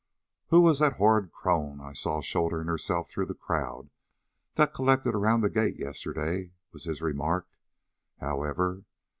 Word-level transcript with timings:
"Who 0.47 0.61
was 0.61 0.79
that 0.79 0.93
horrid 0.93 1.31
crone 1.31 1.79
I 1.79 1.93
saw 1.93 2.21
shouldering 2.21 2.67
herself 2.67 3.07
through 3.07 3.27
the 3.27 3.35
crowd 3.35 3.91
that 4.55 4.73
collected 4.73 5.13
around 5.13 5.41
the 5.41 5.49
gate 5.51 5.77
yesterday?" 5.77 6.53
was 6.73 6.85
his 6.85 7.03
remark, 7.03 7.47
however. 8.19 8.85